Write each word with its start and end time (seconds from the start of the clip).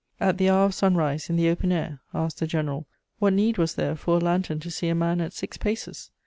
"At 0.19 0.39
the 0.39 0.49
hour 0.49 0.65
of 0.65 0.73
sunrise, 0.73 1.29
in 1.29 1.35
the 1.35 1.47
open 1.49 1.71
air," 1.71 1.99
asks 2.11 2.39
the 2.39 2.47
general, 2.47 2.87
"what 3.19 3.33
need 3.33 3.59
was 3.59 3.75
there 3.75 3.95
for 3.95 4.17
a 4.17 4.19
lantern 4.19 4.59
to 4.61 4.71
see 4.71 4.87
a 4.87 4.95
man 4.95 5.19
_at 5.19 5.31
six 5.31 5.57
paces! 5.59 6.09